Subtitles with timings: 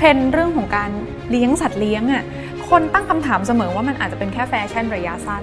[0.00, 0.90] ทรนด์เรื่องของการ
[1.30, 2.24] เลี้ยงสัตว์เลี้ยงอะ
[2.68, 5.42] คนตั้งคำถามเสมอว่ามันอาจจะเป็นแค่แฟชั่นระยะสั้น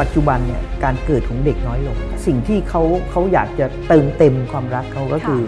[0.00, 5.40] ปัจจุบันเนี่ยการเกิดของเด็กน้อยลง สิ่งที่เขาเขาอยากจะเติมเต็มความรักเขาก็คือ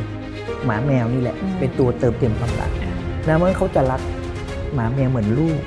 [0.65, 2.71] หมาแมวนี่แหละอืมเป็นตัวเติมเต็มความรัก
[3.29, 4.01] นะเมื่อเขาจะรัก
[4.75, 5.61] หมาแมวเหมือนลูก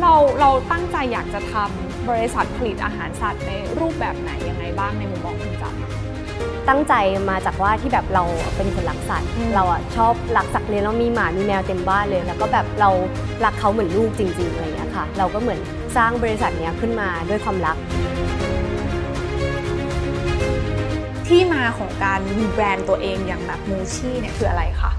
[0.00, 5.74] เราเราตั้งใจอยากจะทำบริษัทผลิตอาหารสัตว์ในรูปแบบไหนยังไงบ้างในมุมมองคุณจับ
[6.68, 6.94] ตั้งใจ
[7.30, 8.24] มาจากว่าที่แบบเรา
[8.56, 12.90] เป็นคนรักสัตว์อืมเราอะชอบรักสัตว์เลี้ยงเรามีหมามีแมวเต็มบ้านเลย แล้วก็แบบเรา
[13.44, 15.58] รักเขาเหมือนลูกจริงๆอะไรอย่างเงี้ยค่ะ เราก็เหมือน
[15.96, 17.76] สร้างบริษัทเนี้ยขึ้นมาด้วยความรัก
[21.28, 24.92] ที่มาของการมีแบรนด์ตัวเองอย่างแบบมูชี่เนี่ยคืออะไรคะ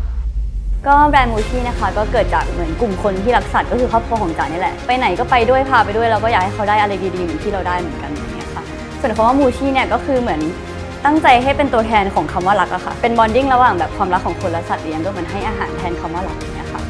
[0.87, 8.63] ก็แบรนด์มูชี่นะคะก็เกิดจากเหมือนกลุ่มคนที่รักสัตว์ก็คือครอบครัวของจ๋านี่แหละ ไปไหนก็ไปด้วยพาไปด้วยเราก็อยากให้เขาได้อะไรดีๆเหมือนที่เราได้เหมือนกันอย่างเงี้ยค่ะ
[8.99, 10.41] ส่วนคำว่า Moochie เนี่ยก็คือเหมือน
[11.05, 16.81] ตั้งใจให้เป็นตัวแทนของคำว่ารักอะค่ะ เป็น bonding ระหว่างแบบความรักของคนและสัตว์เลี้ยงก็เหมือนให้อาหารแทนคำว่ารักอย่างเงี้ยค่ะ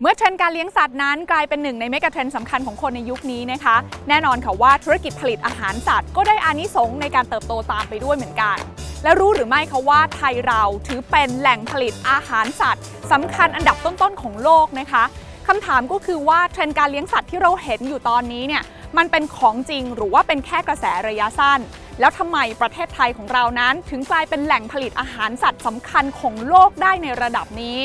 [0.00, 3.76] เมื่อเทรนด์การเลี้ยงสัตว์นั้นกลายเป็นหนึ่งในเมกะเทรนด์สำคัญของคนในยุคนี้นะคะ
[4.08, 8.56] แน่นอนค่ะว่าธุรกิจผลิตอาหารสัตว์ก็ได้อานิสงส์ในการเติบโตตามไปด้วยเหมือนกัน
[9.02, 15.04] และรู้หรือไม่คะว่าไทยเราถือเป็นแหล่งผลิตอาหารสัตว์สำคัญอันดับต้นๆของโลกนะคะ
[15.48, 18.62] คำถามก็คือว่าเทรนด์การเลี้ยงสัตว์ที่เราเห็นอยู่ตอนนี้เนี่ย
[18.96, 21.60] มันเป็นของจริงหรือว่าเป็นแค่กระแสระยะสั้น
[22.00, 27.78] แล้วทำไมประเทศไทยของเรานั้น ถึงกลายเป็นแหล่งผลิตอาหารสัตว์สำคัญของโลกได้ในระดับนี้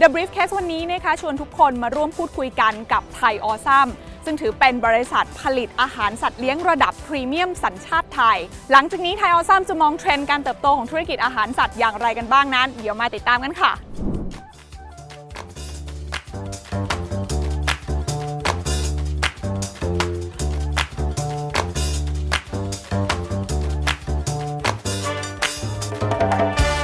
[0.00, 3.88] The Briefcase วันนี้นะคะชวนทุกคนมาร่วมพูดคุยกันกับ Thai Awesome
[4.24, 8.38] ซึ่งถือเป็นบริษัทผลิตอาหารสัตว์เลี้ยงระดับพรีเมียมสัญชาติไทย
[8.72, 13.72] หลังจากนี้ Thai Awesome จะมองเทรนด์การเติบโตของธุรกิจอาหารสัตว์อย่างไรกันบ้างนั้น เดี๋ยวมาติดตามกันค่ะ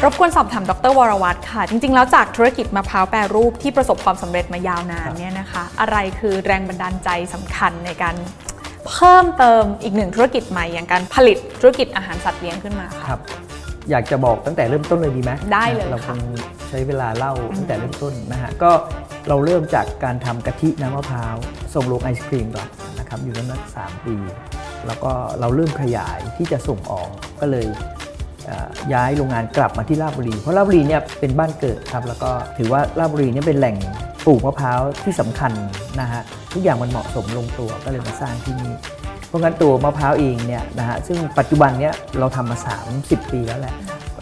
[0.04, 8.16] รบกวนสอบถามดรวรวัตรค่ะ จริง ๆ แล้วจากธุรกิจมะพร้าวแปรรูปที่ประสบความสำเร็จมายาวนานเนี่ยนะคะ อะไรคือแรงบันดาลใจสำคัญในการ
[8.88, 13.20] เพิ่มเติมอีกหนึ่งธุรกิจใหม่อย่างการผลิตธุรกิจอาหารสัตว์เลี้ยงขึ้นมาคค่ะรับ
[13.90, 16.18] อยากจะบอกตั้งแต่เริ่มต้นเลยดีไหมได้เลยเราคค่ะง
[16.68, 18.70] ใช้เวลาเล่าตั้งแต่เริ่มต้นนะฮะก็
[19.28, 21.36] เราเริ่มจากการทำกะทิน้ำมะพร้าว
[21.74, 22.68] ส่งโรงไอศครีมก่อน
[22.98, 24.16] นะครับอยู่นั้นสามปี
[24.86, 27.08] แล้วก็เราเริ่มขยายที่จะส่งออก
[27.40, 28.11] ก็เลยเอ่อ
[28.92, 33.76] ย้ายโรงงานกลับมาที่ราชบุรี เพราะราชบุรีเนี่ยเป็นบ้านเกิดครับแล้วก็ถือว่าราชบุรีเนี่ยเป็นแหล่ง
[34.26, 35.52] ปลูกมะพร้าวที่สำคัญ
[36.00, 38.72] นะฮะทุกอย่างมันเหมาะสมลงตัวก็เลยมาสร้างที่นี่
[39.28, 42.56] เพราะงั้นตัวมะพร้าวเองเนี่ยนะฮะซึ่งปัจจุบันเนี้ยเราทำมา
[42.94, 43.74] 30 ปีแล้วแหละ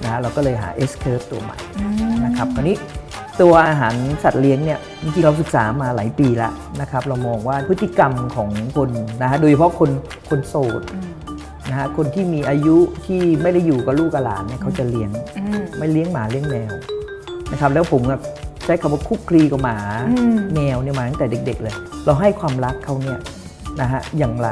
[0.03, 1.57] นะฮะเราก็เลยหา S curve ตัวใหม่
[2.25, 2.77] นะครับคราวนี้
[3.41, 3.95] ตัวอาหาร
[4.25, 8.91] สัตว์เลี้ยงเนี่ยจริงๆเราศึกษามาหลายปีแล้วนะครับเรามองว่าพฤติกรรมของคน
[9.23, 9.91] นะฮะโดยเฉพาะคน
[10.29, 10.83] คนโสด
[11.71, 12.77] นะฮะคนที่มีอายุ
[13.07, 16.73] ที่ไม่ได้อยู่กับลูกกับหลานเนี่ยเขาจะเลี้ยงอืมไม่เลี้ยงหมาเลี้ยงแมว
[17.53, 18.21] นะครับแล้วผมอะ
[18.65, 19.79] ใช้คำว่าคุกคลีกับหมา
[20.09, 21.75] อืมแมวเนี่ยมาตั้งแต่เด็ก ๆ เลย
[22.07, 23.19] เราให้ความรักเขาเนี่ย
[23.81, 24.49] นะฮะอย่างไร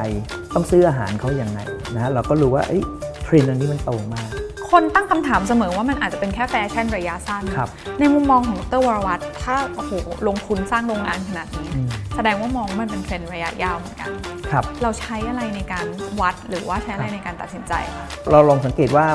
[0.53, 1.59] ต้องซื้ออาหารเขาอย่างไร
[1.95, 2.83] นะฮะเราก็รู้ว่าเอ้ย
[3.23, 4.29] เทรนด์อันนี้มันโตมาก
[4.71, 7.69] คนตั้งคำถามเสมอว่ามันอาจจะเป็นแค่แฟชั่นระยะสั้นครับ
[7.99, 9.91] ในมุมมองของดรวรวัตรถ้าโอ้โห
[10.27, 14.09] ลงทุนสร้างโรงงานขนาดนี้อืมแสดงว่ามองว่ามันเป็นเทรนด์ระยะยาวเหมือนกัน
[14.51, 15.85] ครับ เราใช้อะไรในการ
[16.21, 19.05] วัดหรือว่าใช้อะไรในการตัดสินใจคะเราลองสังเกตว่า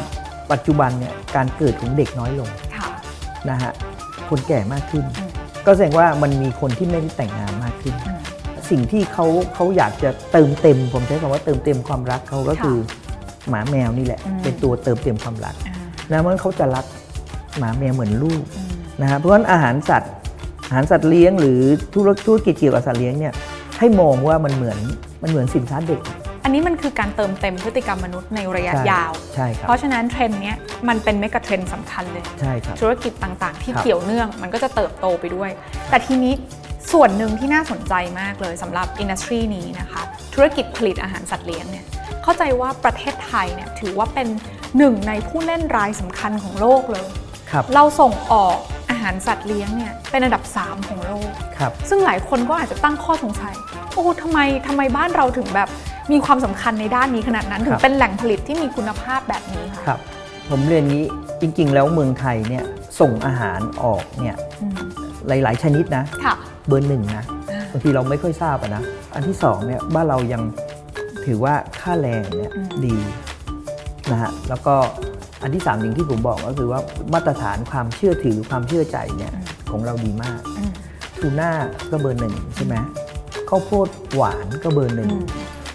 [0.53, 2.89] ปัจจุบันเนี่ยการเกิดของเด็กน้อยลงค่ะ
[3.50, 3.73] นะฮะ
[4.31, 5.31] คนแก่มากขึ้นอืม
[5.67, 8.19] ก็แสดงว่ามันมีคนที่ไม่ได้แต่งงานมากขึ้นอืม
[8.71, 12.78] สิ่งที่เขาเขาอยากจะเติมเต็ม ผมใช้คำว่าเติมเต็มความรักเขาก็ค่ะคือ
[13.49, 15.77] หมาแมวนี่แหละอืมเป็นตัวเติมเต็มความรักอ่า
[16.11, 16.87] นะเพราะฉะนั้นเขาจะรัก
[17.59, 18.71] หมาแมวเหมือนลูกอืม
[19.03, 20.12] นะฮะเพราะฉะนั้นอาหารสัตว์
[20.69, 21.61] อาหารสัตว์เลี้ยงหรือ
[21.94, 23.34] ธุรธุรกิจเกี่ยวกับสัตว์เลี้ยงเนี่ย
[23.78, 24.78] ให้มองว่ามันเหมือน
[25.25, 26.01] มันเหมือนสินค้าเด็ก
[26.45, 30.57] อันนี้มันคือการเติมเต็มพฤติกรรมมนุษย์ในระยะใช่ยาว ใช่ครับ เพราะฉะนั้นเทรนด์เนี้ย
[30.89, 35.51] มันเป็นเมกะเทรนด์สำคัญเลย ใช่ครับ ธุรกิจต่างๆ ที่ครับเกี่ยวเนื่องมันก็จะเติบโตไปด้วย
[35.91, 36.35] แต่ทีนี้
[36.93, 40.03] ส่วนหนึ่งที่น่าสนใจมากเลยสำหรับ industry นี้นะคะ
[40.35, 41.85] ธุรกิจผลิตอาหารสัตว์เลี้ยงเนี่ย
[42.23, 44.29] เข้าใจว่าประเทศไทยเนี่ยถือว่าเป็น
[44.79, 47.06] หนึ่งในผู้เล่นรายสำคัญของโลกเลย
[47.50, 53.55] ครับเราส่งออกอาหารสัตว์เลี้ยงเนี่ยเป็นอันดับ 3 ของโลก ครับ ซึ่งหลายคนก็อาจจะตั้งข้อสงสัย
[53.95, 55.69] โอ้ทำไมทำไมบ้านเราถึงแบบ
[56.12, 59.99] มีความสำคัญในด้านนี้ขนาดนั้น ถึคงรับ เป็นแหล่งผลิตที่มีคุณภาพแบบนี้ค่ะครับ
[60.51, 61.03] ผมเรียนนี้
[61.41, 62.65] จริงๆ แล้วเมืองไทยเนี่ย
[63.01, 64.75] ส่งอาหารออกเนี่ยอืม
[65.29, 66.35] หลายๆ ชนิดนะ ค่ะ
[66.69, 68.83] เบอร์หนึ่งนะอ่า บางทีเราไม่ค่อยทราบอะนะ
[69.15, 70.43] อันที่สองเนี่ยบ้านเรายัง
[71.25, 72.97] ถือว่าค่าแรงเนี่ยอืมดี
[74.12, 74.75] นะฮะแล้วก็
[75.44, 76.81] อันที่สามอย่างที่ผมบอกก็คือว่า
[77.14, 79.32] มาตรฐานความเชื่อถือความเชื่อใจเนี่ย
[79.70, 80.70] ของเราดีมากอืม
[81.20, 81.50] ทูน่า
[81.91, 82.75] ก็เบอร์หนึ่งใช่ไหม
[83.49, 85.25] ข้าวโพดหวานก็เบอร์หนึ่งอืม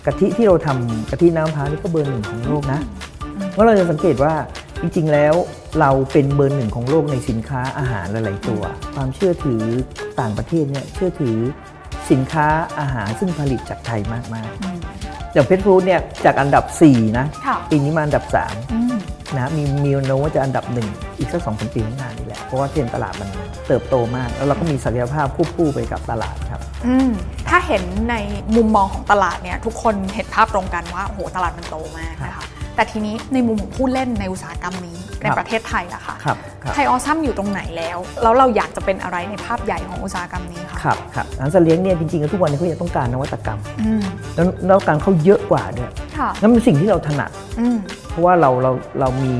[0.05, 2.79] กะทิที่เราทำกะทิน้ำมะพร้าวนี่ก็เบอร์หนึ่งของโลกนะ
[3.51, 4.33] เพราะเราจะสังเกตว่า
[4.81, 5.33] จริงๆแล้ว
[5.79, 8.63] เราเป็นเบอร์หนึ่งของโลกในสินค้าอาหารหลายๆตัว
[8.95, 9.63] ความเชื่อถือ
[10.19, 11.37] ต่างประเทศเนี่ยเชื่อถือ
[12.11, 12.47] สินค้า
[12.79, 14.01] อาหารซึ่งผลิตจากไทย
[14.33, 18.23] มากๆอย่างเพชรฟูดเนี่ยจากอันดับ 4 นะค่ะปีนี้มาอันดับ
[18.73, 18.88] อืม3
[19.37, 20.87] นะมีมีแนวโน้มว่าจะอันดับหนึ่ง
[21.17, 23.29] อีกสักสองสามปีข้างหน้านี่แหละเพราะว่าเทรนด์ตลาดมัน
[23.67, 27.09] เติบโตมาก แล้วเราก็มีศักยภาพควบคู่ไปกับตลาดครับอืม
[27.49, 28.15] ถ้าเห็นใน
[28.55, 32.45] มุมมองของตลาดเนี่ยทุกคนเห็นภาพตรงกันว่าโอ้โหตลาดมันโตมากนะคะ
[32.75, 44.03] แต่ทีนี้ในมุมของผู้เล่นในอุตสาหกรรมนี้ในครับประเทศไทยล่ะคะครับครับไทยออซัมอยู่ตรงไหนแล้ว แล้วเราอยากจะเป็นอะไรในภาพใหญ่ของอุตสาหกรรมนี้คะครับครับอาหารสัตว์เลี้ยงเนี่ยจริงๆแล้วทุกวันนี้เขายังต้องการนวัตกรรมอืม
[44.35, 47.77] แล้วนวัตกรรมเขาเยอะกว่าด้วยค่ะนั่นเป็นสิ่งที่เราถนัดอืม
[48.08, 49.35] เพ ราะว่าเราเราเรามี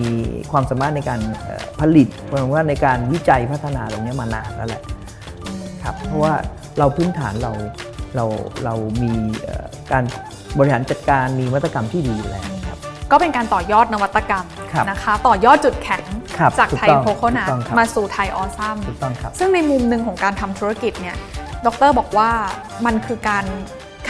[0.51, 4.81] ความสามารถในการเอ่อผลิตความสามารถในการวิจัยพัฒนาตรงนี้มานานแล้วแหละ
[5.83, 6.33] ครับเพราะว่า
[6.79, 7.51] เราพื้นฐานเรา
[8.15, 8.25] เรา
[8.65, 9.11] เรามี
[9.43, 10.03] เอ่อการ
[10.57, 12.77] บริหารจัดการมีนวัตกรรมที่ดีอยู่แล้วครับ
[13.11, 16.03] ก็เป็นการต่อยอดนวัตกรรมครับนะคะ ต่อยอดจุดแข็ง
[16.39, 21.15] ครับจากถูกไทยต้องโคโคนัทถูกต้องครับมาสู่ไทยออซัมถูกต้องครับซึ่งในมุมหนึ่งของการทำธุรกิจเนี่ย
[21.65, 22.29] ดรบอกว่า
[22.85, 23.45] มันคือการ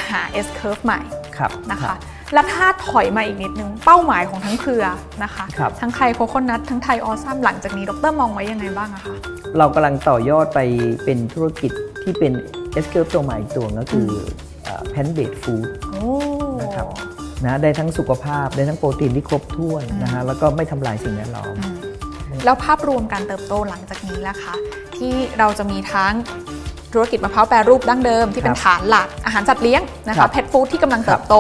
[0.10, 1.02] หา S curve ใหม่
[1.38, 1.98] ครับนะรัคะบ
[2.34, 4.86] และถ้าถอยมาอีกนิดนึง เป้าหมายของทั้งเครือ
[5.24, 9.16] นะคะ ครับ ทั้งไทยโคโคนัททั้งไทยออซัมหลังจากนี้ดรมองไว้ยังไงบ้างอะคะ
[9.58, 10.60] เรากำลังต่อยอดไป
[11.04, 11.72] เป็นธุรกิจ
[12.04, 12.32] ที่เป็น
[12.84, 14.08] S curve ตัวใหม่อีกตัวก็คือ
[14.90, 16.04] แพนเบดฟู้ด โอ้
[16.62, 16.88] นะครับ
[17.46, 21.78] นะได้ทั้งสุขภาพได้ทั้งโปรตีนที่ครบถ้วนนะฮะแล้วก็ไม่ทำลายสิ่งแวดล้อม อืม
[22.46, 24.56] แล้วภาพรวมการเติบโตหลังจากนี้ล่ะคะ
[24.98, 26.14] ที่เราจะมีทั้ง
[26.94, 31.36] ธุรกิจมะพร้าวแปรรูปดั้งเดิมที่เป็นครับฐานหลักอาหารสัตว์เลี้ยงนะครัคะบเพ t ฟู้ดที่กำลังเติบโต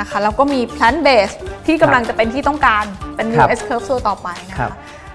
[0.00, 1.36] นะคะแล้วก็มี plant based
[1.66, 2.84] ที่กำลังจะเป็นที่ต้องการ
[3.16, 4.72] เป็นครั new บ S curve ตัวต่อไปนะครัคะบ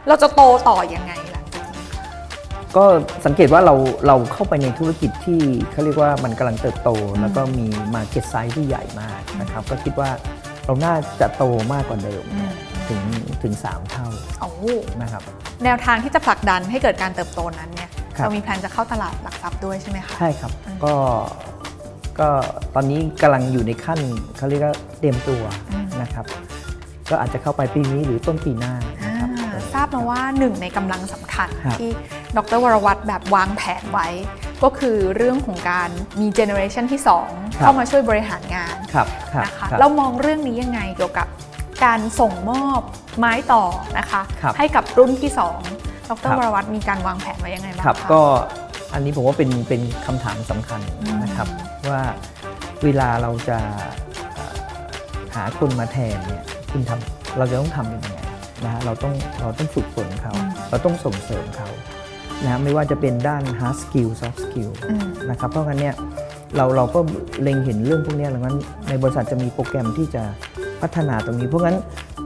[0.07, 2.03] เราจะโตต่อยังไงหลังจากนี้คะ
[2.75, 2.83] ก็
[3.25, 3.75] สังเกตว่าเรา
[4.07, 5.39] เราเข้าไปในธุรกิจที่
[5.71, 6.89] เขาเรียกว่ามันกำลังเติบโต
[7.21, 10.09] แล้วก็มี Market Size ที่ใหญ่มากนะครับ ก็คิดว่า
[10.65, 12.51] เราน่าจะโตมากกว่าเดิมอืม
[12.87, 13.01] ถึง
[13.43, 14.07] ถึง 3 เท่า
[14.39, 14.49] โอ้
[15.01, 15.21] นะครับ
[15.63, 20.51] แนวทางที่จะผลักดันให้เกิดการเติบโตนั้นเนี่ยครับ เรามีแผนจะเข้าตลาดหลักทรัพย์ด้วยใช่ไหมคะ ใช่ครับ
[20.83, 20.93] ก็
[22.19, 22.29] ก็
[22.75, 23.99] ตอนนี้กำลังอยู่ในขั้น
[24.37, 25.41] เขาเรียกว่าเตรียมตัว
[25.71, 26.25] อืมนะครับ
[27.09, 28.73] ก็อาจจะเข้าไปปีนี้หรือต้นปีหน้า
[29.05, 31.89] นะครับอ่าทราบมาว่าหนึ่งในกำลังสำคัญครับ ที่
[32.37, 34.07] ดรวรวัตรแบบวางแผนไว้
[34.63, 35.89] ก็คือเรื่องของการ
[36.21, 41.27] มีเจเนอเรชันที่ 2 เข้ามาช่วยบริหารงานครับครับนะคะครับ เรามองเรื่องนี้ยังไงเกี่ยวกับ
[41.85, 42.81] การส่งมอบ
[43.17, 43.63] ไม้ต่อ
[43.97, 45.39] นะคะ ครับให้กับรุ่นที่ 2
[46.09, 48.21] ดครัรบ วรวัตรมีการวางแผนไว้ยังไงบ้างครับคะ ก็
[48.97, 50.81] อันนี้ผมว่าเป็นเป็นคำถามสำคัญ
[51.23, 51.47] นะครับ
[51.89, 52.01] ว่า
[52.83, 53.57] เวลาเราจะ
[54.33, 54.55] เอ่อ
[55.35, 58.09] หาคนมาแทนเนี่ยคุณทำเราจะต้องทำยังไง
[58.63, 60.33] นะฮะเราต้องเราต้องฝึกฝนเขา
[60.69, 61.67] เราต้องส่งเสริมเขา
[62.43, 65.95] นะฮะไม่ว่าจะเป็นด้าน hard skill soft skill อืมนะครับเพราะงั้นเนี่ย
[66.55, 66.99] เราเราก็
[67.41, 68.57] เล็งเห็นเรื่องพวกเนี้ยดังนั้น
[68.89, 70.23] ในบริษัทจะมีโปรแกรมที่จะ
[70.81, 71.77] พัฒนาตรงนี้ เพราะงั้น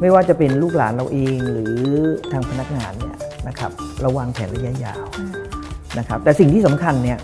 [0.02, 1.76] ไม่ว่าจะเป็นลูกหลานเราเองหรือ
[2.32, 3.16] ทางพนักงานเนี่ย
[3.48, 3.72] นะครับ
[4.02, 5.41] เราวางแผนระยะยาวอืม
[6.00, 7.18] นะครับแต่สิ่งที่สำคัญเนี่ย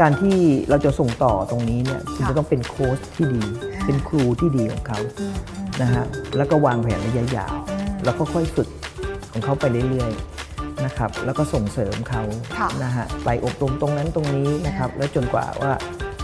[0.00, 0.36] การที่
[0.70, 3.42] เราจะส่งต่อตรงนี้เนี่ยคุณค่ะจะต้องเป็นโค้ชที่ดี
[3.72, 6.04] อ่าเป็นครูที่ดีของเขาอืมอืมนะฮะ
[6.36, 8.68] แล้วก็วางแผนระยะยาวอืมแล้วก็ค่อยฝึก
[9.32, 12.22] ของเขาไปเรื่อยๆนะครับแล้วก็ส่งเสริมเขา
[12.58, 15.72] ค่ะนะฮะไปอบรมตรงนั้นตรงนี้นะครับแล้วจนกว่าว่า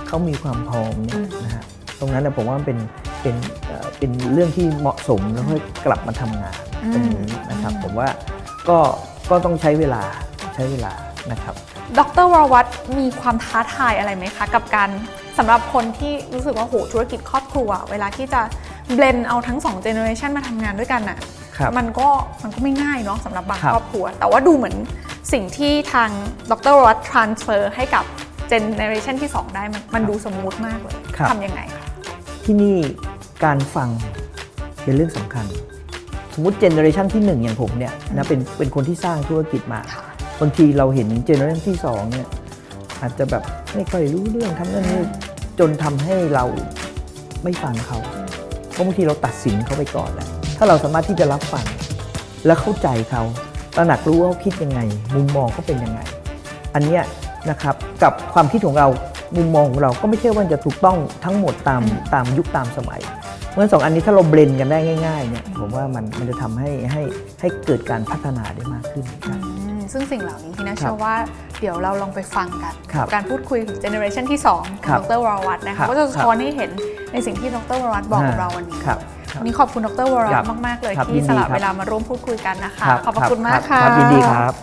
[0.07, 1.63] เขามีความพร้อมเนี่อืยมนะฮะ
[2.01, 2.79] ตรงนั้นนะผมว่ามันเป็น
[3.23, 3.37] เป็น
[3.67, 6.57] เอ่อเป็นเรื่องที่เหมาะสมแล้วค่อยกลับมาทำงาน
[6.93, 8.09] ตรงนี้นะครับผมว่า
[8.69, 8.79] ก็
[9.31, 10.03] ก็ต้องใช้เวลา
[10.55, 10.93] ใช้เวลา
[11.33, 11.55] นะครับ
[11.99, 14.91] ดรวรวัตรมีความท้าทายอะไรไหมคะ กับการ
[15.39, 18.41] สำหรับคนที่รู้สึกว่าโหธุรกิจครอบครัว เวลาที่จะ
[18.95, 21.19] blend เอาทั้ง2 generation มาทำงานด้วยกันน่ะ
[21.57, 22.09] ครับมันก็
[22.43, 24.77] มันก็ไม่ง่ายเนาะสำหรับบางครับครอบครัว แต่ว่าดูเหมือน
[25.33, 26.11] สิ่งที่ทาง
[26.51, 28.05] ดรวรวัตร transfer ให้กับ
[28.49, 31.85] generation ที่ 2 ได้มันมันดู smooth มากเลยครับทำยังไงคะ
[32.45, 32.77] ที่นี่
[33.45, 33.89] การฟัง
[34.83, 35.47] เป็นเรื่องสำคัญ
[36.35, 40.03] สมมติ generation ที่หนึ่งอย่างผมเนี่ยนะเป็นเป็นคนที่สร้างธุรกิจมาค่ะ
[40.41, 42.29] บางทีเราเห็น generation ที่สองเนี่ย
[43.01, 43.43] อาจจะแบบ
[43.75, 45.03] ไม่ค่อยรู้เรื่องทำนั่นนี่
[45.59, 46.45] จนทำให้เรา
[47.45, 47.99] ไม่ฟังเขา
[48.71, 51.67] เพราะบางทีเราตัดสินเขาไปก่อนแล้วถ้าเราสามารถที่จะรับฟัง
[52.47, 53.23] และเข้าใจเขา
[53.77, 54.81] ตระหนักรู้ว่าเขาคิดยังไง
[55.15, 56.01] มุมมองเขาเป็นยังไง
[56.75, 57.03] อันเนี้ย
[57.51, 58.89] นะครับกับความคิดของเรา
[59.37, 61.83] มุมมองของเราก็ไม่ใช่ว่าจะถูกต้องทั้งหมดตาม
[62.15, 63.01] ตามยุคตามสมัย
[63.49, 67.03] เพราะฉะนั้นสองอันนี้ถ้าเราเบลนกันได้ง่ายๆเนี่ยผมว่ามันมันจะทำให้ให้
[67.41, 69.66] ให้เกิดการพัฒนาได้มากขึ้นครับอืม
[69.97, 71.15] ซึ่งสิ่งเหล่านี้ที่น่าครับเชื่อว่า
[71.61, 76.71] เดี๋ยวเราลองไปฟังกันครับการพูดคุยถึงเจเนอเรชันที่2ขครัองบดรวรวัตรนะครัคะบก็จะสะท้อนให้เห็น
[77.13, 78.99] ในสิ่งที่ดรวรวัตรบอกกับอ่าเราวันนี้ครับ
[79.31, 84.55] ครับวันนี้ขอบคุณดรวรวัครัตบรมากๆเลยครับยิที่นสดีละครับเวลามาร่วมพูดคุยกันนะคะรับขอบพระคุณมากรัค่ะครับยินดีครับ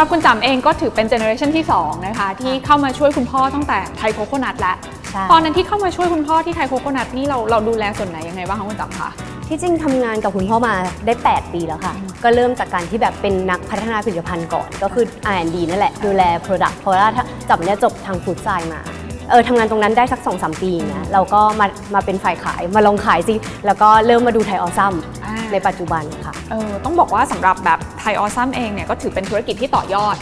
[0.00, 4.97] รับคุณจำเองก็ถือเป็น generation ที่ 2 นะคะ ที่เข้ามาช่วยคุณพ่อตั้งแต่ Thai Coconut แล้วใช่
[5.32, 9.08] ตอนนั้นที่เข้ามาช่วยคุณพ่อที่ Thai Coconut นี่เราเราดูแลส่วนไหนยังไงบ้างคะคุณจำคะ
[9.48, 10.74] ที่จริงทำงานกับคุณพ่อมา
[11.06, 11.94] ได้ 8 ปีแล้วค่ะ
[12.24, 18.80] ก็เริ่มจากการที่แบบเป็นนักพัฒนาผลิตภัณฑ์ก่อน ก็คือ R&D นั่นแหละ ดูแล Product เพราะว่าถ้าจับเนี่ยจบทาง Food Science มา
[19.30, 23.34] เออทำงานตรงนั้นได้สัก2อสปีนะเราก็มามาเป็นฝ่ายขายมาลองขายสิ
[23.66, 24.94] แล้วก็เริ่มมาดู Thai Awesome
[25.24, 30.16] อ่าในปัจจุบันค่ะเออต้องบอกว่าสำหรับแบบไทยออซัมเองเนี่ยก็ถือเป็นธุรกิจที่ต่อยอด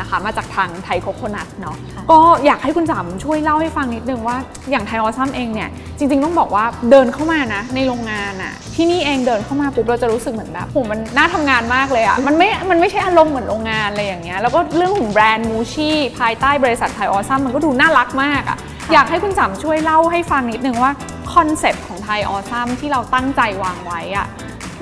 [0.00, 4.36] นะคะ มาจากทางไทยโคโคนัทเนาะค่ะก็อยากให้คุณจำช่วยเล่าให้ฟังนิดนึงว่า
[4.70, 5.68] อย่างไทยออซัมเองเนี่ย
[5.98, 18.58] จริง ๆ ต้องบอกว่าเดินเข้ามานะในโรงงานอะที่นี่เองเดินเข้ามาปุ๊บเราจะรู้สึกเหมือนแบบโหมันน่าทำงานมากเลยอะมันไม่มันไม่ใช่อารมณ์เหมือนโรงงานอะไรอย่างเงี้ยแล้วก็เรื่องของแบรนด์มูชี่ภายใต้บริษัทไทยออซัมมันก็ดูน่ารักมากอะ
[18.92, 20.92] อยากให้คุณจำช่วยเล่าให้ฟังนิดนึงว่า
[21.34, 24.26] คอนเซปต์ของ Thai Awesome ที่เราตั้งใจวางไว้อะ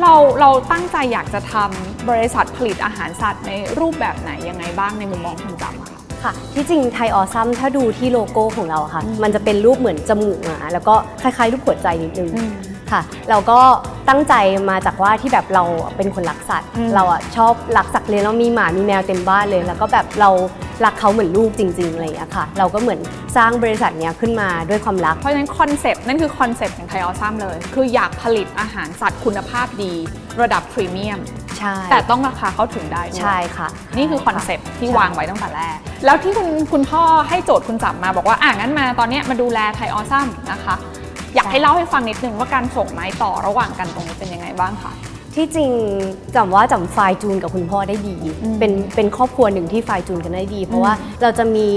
[0.03, 12.53] เราเราตั้งใจอยากจะทำบริษัทผลิตอาหารสัตว์ในรูปแบบไหนยังไงบ้างในมุมมองคุณจำอะคะค่ะ ที่จริง Thai Awesome ถ้าดูที่โลโก้ของเราอะค่ะ มันจะเป็นรูปเหมือนจมูกหมาแล้วก็คล้ายๆรูปหัวใจนิดนึงอืม
[12.93, 13.59] ค่ะเราก็
[14.09, 14.35] ตั้งใจ
[14.71, 15.65] มาจากว่าที่แบบเรา
[15.97, 20.31] เป็นคนรักสัตว์อืมเราอะชอบรักสัตว์เลยแล้วมีหมามีแมวเต็มบ้านเลย แล้วก็แบบเรา
[20.85, 23.01] รักเขาเหมือนลูกจริงๆอะไรอย่างเงี้ยค่ะ เราก็เหมือน
[23.37, 29.93] สร้างบริษัทเนี้ยขึ้นมาด้วยความรัก เพราะฉะนั้นคอนเซปต์นั่นคือคอนเซปต์ของ Thai Awesome เลย คืออยากผลิตอาหารสัตว์คุณภาพดี
[30.41, 31.21] ระดับพรีเมียม
[31.59, 40.75] ใช่แต่ต้องราคาเข้าถึงได้ด้วยใช่ค่ะ นี่คือคอนเซปต์ที่ใช่วางไว้ตั้งแต่แรกแล้วที่คุณคุณพ่อให้โจทย์คุณจับมาบอกว่าอะงั้นมาตอนเนี้ยมาดูแล Thai Awesome นะคะ
[41.35, 44.93] อยากให้เล่าให้ฟังนิดนึงว่าการส่งไม้ต่อระหว่างกันตรงนี้เป็นยังไงบ้างคะ
[45.37, 45.71] ที่จริง
[46.37, 51.69] จำว่าจำ fine tune กับคุณพ่อได้ดีอืมเป็นเป็นครอบครัวหนึ่งที่ไฟล์จูนกันได้ดี เพราะว่าเราจะมี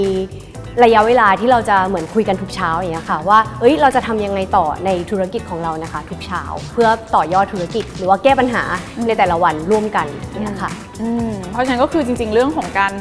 [0.84, 6.42] ระยะเวลาที่เราจะเหมือนคุยกันทุกเช้าอย่างเงี้ยค่ะว่าเอ้ยเราจะทำยังไงต่อในธุรกิจของเรานะคะ ทุกเช้า
[6.72, 8.64] เพื่อต่อยอดธุรกิจ หรือว่าแก้ปัญหา
[9.08, 10.06] ในแต่ละวันร่วมกัน
[10.42, 12.94] เนี่ยค่ะอืมเพราะฉะนั้นก็คือจริง ๆ เรื่องของการ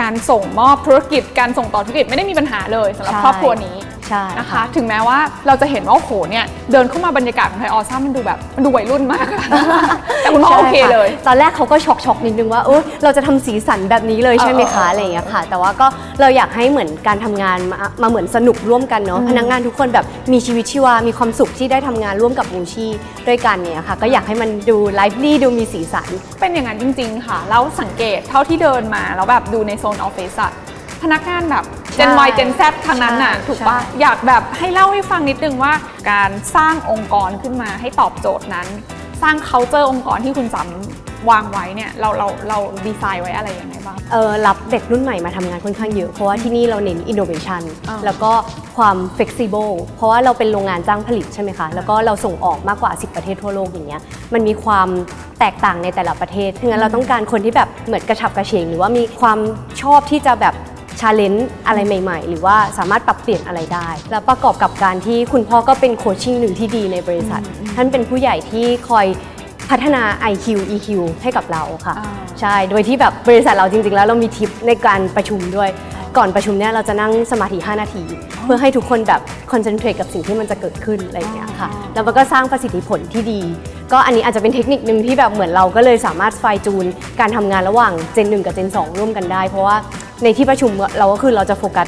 [0.00, 3.76] การส่งมอบธุรกิจการส่งต่อธุรกิจไม่ได้มีปัญหาเลยสำหรับใช่ครอบครัวนี้
[4.10, 9.42] ใช่นะคะ ค่ะ ถึงแม้ว่าเราจะเห็นว่าโอ้โหเนี่ยเดินเข้ามาบรรยากาศของไทยออซ่ามันดูแบบมันดูวัยรุ่นมากอะ
[10.22, 15.86] แต่คุณพ่อโอเคใช่ะเลยตอนแรกเขาก็ช็อกช็อกๆนิดนึงว่าเออเราจะทำสีสันแบบนี้เลยใช่ไหมเออเอคะออะไรอย่างเงี้ยค่ะ แต่ว่าก็
[16.20, 22.90] เราอยากให้เหมือนการทำงานมามาเหมือนสนุกร่วมกันเนาะอืมพนักงานทุกคนแบบมีชีวิตชีวา มีความสุขที่ได้ทำงานร่วมกับมูชี่
[23.28, 26.08] ด้วยกันเนี่ยค่ะ ก็อยากให้มันดู lively ดูมีสีสัน
[26.40, 30.52] เป็นอย่างนั้นจริง ๆ ค่ะ แล้วสังเกตเท่าที่เดินมา แล้วแบบดูในโซนออฟฟิศอะ
[31.02, 31.64] พนักงานแบบ
[31.94, 35.72] ใช่ Gen Y Gen Z ทางนั้นน่ะใช่ถูกปะใช่อยากแบบให้เล่าให้ฟังนิดนึงว่า
[36.10, 38.66] การสร้างองค์กรขึ้นมาให้ตอบโจทย์นั้น
[39.22, 48.32] สร้าง culture องค์กรที่คุณจัมวางไว้เนี่ยเราเราเราดีไซน์ไว้อะไรยังไงบ้าง เออรับเด็กรุ่นใหม่มาทำงานค่อนข้างเยอะ เพราะว่าที่นี่เราเน้น innovation อ่า แล้วก็
[48.76, 54.02] ความ flexible เพราะว่าเราเป็นโรงงานจ้างผลิตใช่ไหมคะ แล้วก็เราส่งออกมากกว่า 10 ประเทศทั่วโลกอย่างเงี้ย
[54.34, 54.88] มันมีความ
[55.40, 59.38] แตกต่างในแต่ละประเทศฉะนั้นเราต้องการคนที่แบบเหมือนกระฉับกระเฉงหรือว่ามีความ
[59.82, 60.54] ชอบที่จะแบบ
[61.00, 67.42] challenge อะไรใหม่ ๆ หรือว่าสามารถปรับเปลี่ยนอะไรได้ แล้วประกอบกับการที่คุณพ่อก็เป็น coaching หนึ่งที่ดีในบริษัท
[67.76, 69.06] ท่านเป็นผู้ใหญ่ที่คอย
[69.70, 70.02] พัฒนา
[70.32, 70.88] IQ EQ
[71.22, 75.68] ให้กับเราค่ะอ่าใช่ โดยที่แบบบริษัทเราจริง ๆ แล้วเรามีทิปในการประชุมด้วย
[76.16, 78.02] ก่อนประชุมเนี่ยเราจะนั่งสมาธิ 5 นาที
[78.44, 79.20] เพื่อให้ทุกคนแบบ
[79.52, 83.40] คอนเซนเทรตกับสิ่งที่มันจะเกิดขึ้นอะไรอย่างเงี้ยค่ะแล้วมันก็สร้างประสิทธิผลที่ดี
[83.92, 86.84] ก็อันนี้อาจจะเป็นเทคนิคหนึ่งที่แบบเหมือนเราก็เลยสามารถไฟจูน
[87.20, 89.76] การทำงานระหว่างเจน1กับเจน2 ร่วมกันได้ เพราะว่า
[90.22, 91.86] ในที่ประชุมเราก็คือเราจะโฟกัส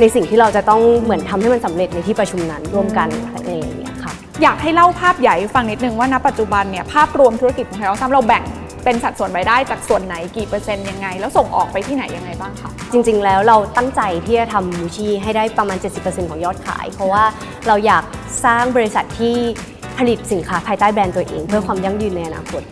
[0.00, 4.12] ในสิ่งที่เราจะต้องเหมือนทำให้มันสำเร็จในที่ประชุมนั้นร่วมกันอะไรอย่างเงี้ยค่ะ
[4.42, 8.42] อยากให้เล่าภาพใหญ่ให้ฟังนิดนึงว่าณปัจจุบันเนี่ยภาพรวมธุรกิจของไทยออซัมเราแบ่ง
[8.84, 17.24] เป็นสัดส่วนรายได้จากส่วนไหนกี่เปอร์เซ็นต์ยังไง แล้วส่งออกไปที่ไหนยังไงบ้างคะจริง ๆ แล้วเราตั้งใจที่จะทำมูชีให้ได้ประมาณ 70%ของยอดขาย เพราะว่า
[17.66, 18.04] เราอยาก
[18.44, 19.36] สร้างบริษัทที่
[19.98, 22.62] ผลิตสินค้าภายใต้แบรนด์ตัวเอง เพื่อความยั่งยืนในอนาคต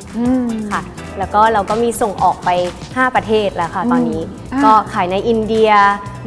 [0.73, 0.83] ค่ะ
[1.19, 2.51] แล้วก็เราก็มีส่งออกไป
[2.85, 5.71] 5 ประเทศแล้วค่ะตอนนี้อ่าก็ขายในอินเดีย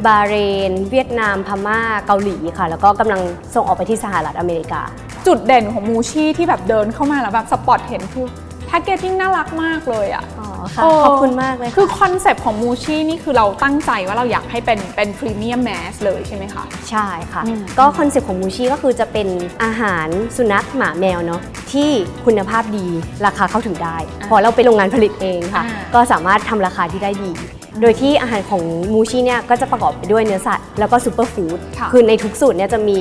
[0.06, 0.34] บาห์เร
[0.70, 3.20] น เวียดนาม พม่า เกาหลีค่ะ แล้วก็กำลัง
[3.54, 4.82] ส่งออกไปที่สหรัฐอเมริกา
[5.26, 19.28] จุดเด่นของมูชี่ที่แบบเดินเข้ามาแล้วแบบ spot เห็นคือ packaging น่ารักมากเลยอะอ๋อค่ะขอบคุณมากเลยค่ะคือคอนเซปต์ของมูชี่นี่คือเราตั้งใจว่าเราอยากให้เป็นเป็น premium mass เลยใช่ไหมคะ ใช่ค่ะอืมก็คอนเซ็ปต์ของมูชีก็คือจะเป็น
[19.64, 21.40] อาหารสุนัขหมาแมวเนาะ
[21.72, 21.90] ที่
[22.26, 22.86] คุณภาพดี
[23.26, 27.32] ราคาเข้าถึงได้เพราะเราเป็นโรงงานผลิตเองค่ะอ่าก็สามารถทำราคาที่ได้ดี
[27.80, 28.62] โดยที่อาหารของ
[28.92, 32.98] มูชีเนี่ยก็จะประกอบไปด้วยเนื้อสัตว์แล้วก็ superfood ค่ะคือในทุกสูตรเนี่ยจะมี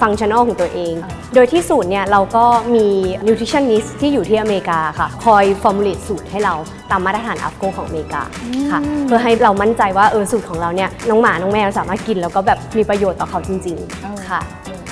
[0.00, 0.94] functional ของตัวเอง
[1.34, 2.86] โดยที่สูตรเนี่ยเราก็มี
[3.26, 6.54] nutritionist ที่อยู่ที่อเมริกาค่ะ คอย formulate สูตรให้เรา
[6.90, 8.22] ตามมาตรฐาน AAFCO ของอเมริกา
[8.70, 14.40] ค่ะเพื่อให้เรามั่นใจว่าเออสูตรของเราเนี่ยน้องหมาน้องแมวสามารถกินแล้วก็แบบมีประโยชน์ต่อเขาจริงเออๆค่ะ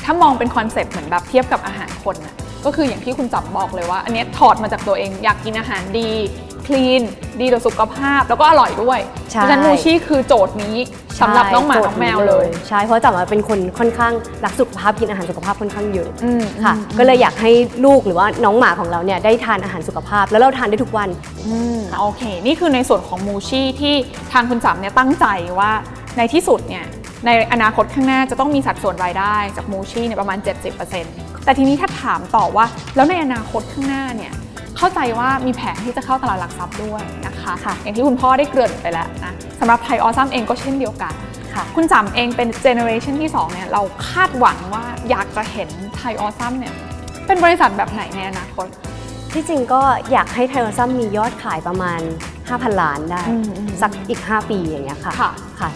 [0.05, 2.35] ถ้ามองเป็นคอนเซปต์เหมือนแบบเทียบกับอาหารคนน่ะ
[2.65, 6.11] ก็คืออย่างที่คุณจัมบอกเลยว่า อันเนี้ยถอดมาจากตัวเองอยากกินอาหารดี
[6.69, 7.03] คลีน
[7.41, 8.99] ดีต่อสุขภาพแล้วก็อร่อยด้วย
[9.31, 10.77] ใช่ เพราะฉะนั้นมูชี่คือโจทย์นี้
[11.21, 14.13] สำหรับน้องหมาใช่น้องแมวเลย ใช่เพราะจ๋ามาเป็นคนค่อนข้าง
[14.45, 17.51] รักสุขภาพกินอาหารสุขภาพค่อนข้างเยอะอืมค่ะ อืม ก็เลยอยากให้
[17.85, 21.09] ลูกหรือว่าน้องหมาของเราเนี่ยได้ทานอาหารสุขภาพ แล้วเราทานได้ทุกวัน
[21.47, 23.95] อืมโอเค นี่คือในส่วนของมูชี่ที่
[24.33, 25.27] ทางคุณจัมเนี่ยตั้งใจ
[25.59, 25.71] ว่า
[26.17, 26.85] ในที่สุดเนี่ย
[27.27, 30.39] ในอนาคตข้างหน้าจะต้องมีสัดส่วนรายได้จากมูชี่เนี่ยประมาณ
[30.93, 32.65] 70%แต่ทีนี้ถ้าถามต่อว่า
[32.97, 34.33] แล้วในอนาคตข้างหน้าเนี่ย
[34.79, 41.15] เข้าใจว่ามีแผนที่จะเข้าตลาดหลักทรัพย์ด้วยนะคะค่ะอย่างที่คุณพ่อได้เกริ่นไปแล้วนะสำหรับไทยออซัมเองก็เช่นเดียวกัน
[41.55, 46.75] ค่ะคุณจัมเองเป็นเจเนอเรชันที่2เนี่ยเราคาดหวังว่าอยากจะเห็นไทยออซัมเนี่ย
[47.27, 48.67] เป็นบริษัทแบบไหนในอนาคต
[49.33, 49.81] ที่จริงก็
[50.13, 52.01] อยากให้ไทยออซัมมียอดขายประมาณ
[52.41, 55.31] 5,000 ล้านได้อืมอืมสักอีก 5 ปีอย่างเงี้ยค่ะค่ะ
[55.61, 55.71] ค่ะ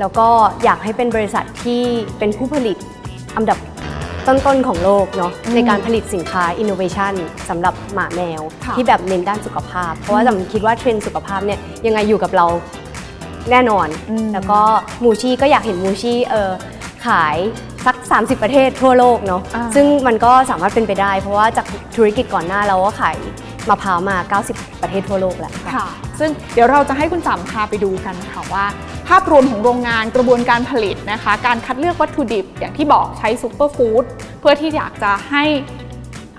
[0.00, 0.28] แล้วก็
[0.64, 1.82] อยากให้เป็นบริษัทที่
[2.18, 2.76] เป็นผู้ผลิต
[3.36, 3.58] อันดับ
[4.28, 7.14] ต้นๆของโลกเนาะอืมในการผลิตสินค้า innovation
[7.48, 12.46] สำหรับหมาแมวค่ะที่แบบเน้นด้านสุขภาพ เพราะว่าจำคิดว่าเทรนด์สุขภาพเนี่ยยังไงอยู่กับเรา
[13.50, 14.60] แน่นอนอืมแล้วก็
[15.04, 16.50] มูชีก็อยากเห็นมูชีเออ
[17.06, 17.36] ขาย
[17.86, 21.66] สัก 30 ประเทศทั่วโลกเนาะอ่าซึ่งมันก็สามารถเป็นไปได้ เพราะว่าจาก
[21.96, 23.16] ธุรกิจก่อนหน้าเราก็ขาย
[23.68, 24.16] มะพร้าวมา
[24.50, 25.86] 90 ประเทศทั่วโลกแล้วค่ะ
[26.20, 28.64] ซึ่งเดี๋ยวเราจะให้คุณจำพาไปดูกันค่ะว่า
[29.08, 34.04] ภาพรวมของโรงงานกระบวนการผลิตนะคะ การคัดเลือกวัตถุดิบอย่างที่บอกใช้ซูเปอร์ฟู้ด
[34.40, 35.44] เพื่อที่อยากจะให้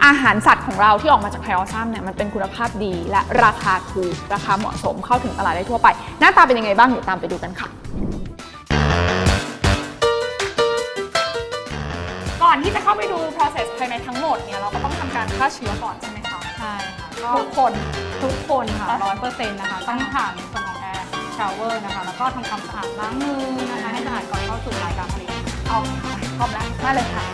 [0.05, 5.87] อาหารสัตว์ของเราที่ออกมาจากไทออซัมเนี่ยมันเป็นคุณภาพดีและราคาถูกราคาเหมาะสมเข้าถึงตลาดได้ทั่วไป
[6.19, 7.67] หน้าตาเป็นยังไงบ้างเดี๋ยวตามไปดูกันค่ะ
[12.43, 17.71] ก่อนที่จะเข้าไปดู process ภายในทั้งหมดเนี่ยเราก็ต้องทำการฆ่าเชื้อก่อนใช่ไหมคะใช่ค่ะก็ทุกคน
[18.23, 20.74] ทุกคนค่ะร้อยเปอร์เซ็นต์นะคะต้องผ่านในส่วนของแอร์
[21.37, 25.29] ชาวเวอร์นะคะ แล้วก็ทำความสะอาดล้างมือนะคะ ให้สะอาดก่อนเข้าสู่รายการผลิต
[25.67, 25.79] เอา
[26.37, 27.25] พร้อมแล้วมาเลยค่ะ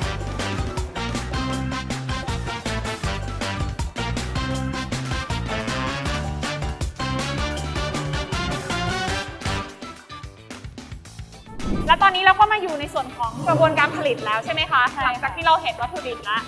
[11.88, 16.42] แล้วตอนนี้เราก็มาอยู่ในส่วนของกระบวนการผลิตแล้วใช่ไหมคะหลังจากที่เราเห็นวัตถุดิบแล้ว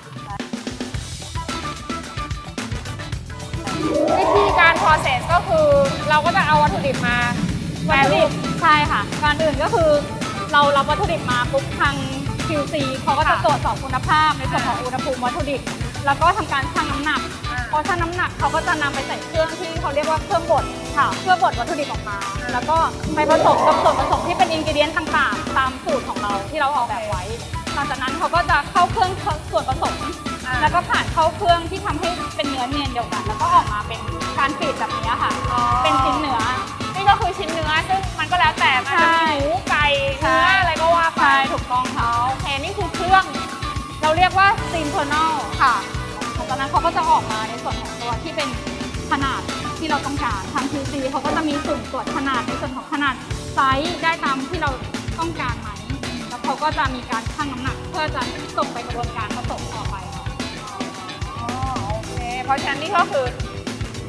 [4.19, 5.67] วิธีการ process ก็คือ
[6.09, 7.17] เราก็จะเอาวัตถุดิบมา
[7.87, 9.89] แปรวัตถุรูดิปบใช่ค่ะก่อนอื่นก็คือ
[10.53, 11.95] เรารับวัตถุดิบมาปุ๊บทาง
[12.47, 15.61] QC เขาก็จะตรวจสอบคุณภาพในส่วนของอุณหภูมิวัตถุดิบ
[16.05, 17.21] แล้วก็ทำการชั่งน้ำหนัก
[17.71, 20.63] พอชั่งน้ำหนักเขาก็จะนำไปใส่เครื่องที่เขาเรียกว่าเครื่องบด
[20.97, 22.17] ค่ะเพื่อบดวัตถุดิบออกมา
[22.53, 22.77] แล้วก็
[23.15, 27.23] ไปผสมกับส่วนผสมที่เป็นอินกิเดียนต่างๆ ตามสูตรของเราที่เราออกแบบไว้
[27.73, 29.11] หลังจากนั้นเขาก็จะเข้าเครื่อง
[29.51, 29.95] ส่วนผสม
[30.61, 33.99] แล้วก็ผ่านเข้าเครื่องที่ทำให้เป็นเนื้อเนียนเดียวกัน แล้วก็ออกมาเป็น
[34.39, 35.31] การ feed แบบนี้ค่ะ
[35.83, 36.39] เป็นชิ้นเนื้อ
[36.95, 39.85] นี่ก็คือชิ้นเนื้อซึ่งมันก็แล้วแต่มันจะมีหมูไก่
[40.21, 43.23] ใช่ เนื้ออะไรก็ว่าไปใช่ถูกต้องค่ะโอเคนี่คือเครื่อง
[44.01, 45.73] เราเรียกว่า steam tunnel ค่ะ
[46.33, 48.49] หลังจากนั้นเขาก็จะออกมาในส่วนของตัวที่เป็น
[49.11, 49.41] ขนาด
[49.79, 53.13] ที่เราต้องการทาง QC เขาก็จะมีสุ่มตรวจขนาดในส่วนของขนาด
[53.53, 54.71] ไซส์ได้ตามที่เรา
[55.19, 55.69] ต้องการไหม
[56.29, 58.21] แล้วเขาก็จะมีการชั่งน้ำหนัก เพื่อจะ
[58.57, 60.02] ส่งไปกระบวนการผสมต่อไปค่ะอ๋อโอ
[62.43, 63.25] เคเพราะฉะนั้นนี่ก็คือ